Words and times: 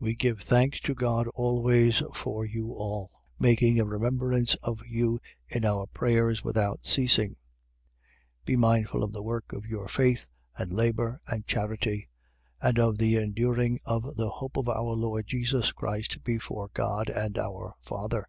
We 0.00 0.16
give 0.16 0.40
thanks 0.40 0.80
to 0.80 0.96
God 0.96 1.28
always 1.36 2.02
for 2.12 2.44
you 2.44 2.72
all: 2.72 3.08
making 3.38 3.78
a 3.78 3.84
remembrance 3.84 4.56
of 4.56 4.82
you 4.84 5.20
in 5.48 5.64
our 5.64 5.86
prayers 5.86 6.42
without 6.42 6.84
ceasing, 6.84 7.30
1:3. 7.30 7.36
Being 8.46 8.58
mindful 8.58 9.04
of 9.04 9.12
the 9.12 9.22
work 9.22 9.52
of 9.52 9.64
your 9.64 9.86
faith 9.86 10.28
and 10.58 10.72
labour 10.72 11.20
and 11.28 11.46
charity: 11.46 12.08
and 12.60 12.80
of 12.80 12.98
the 12.98 13.14
enduring 13.16 13.78
of 13.84 14.16
the 14.16 14.30
hope 14.30 14.56
of 14.56 14.68
our 14.68 14.94
Lord 14.96 15.28
Jesus 15.28 15.70
Christ 15.70 16.24
before 16.24 16.68
God 16.74 17.08
and 17.08 17.38
our 17.38 17.76
Father. 17.80 18.26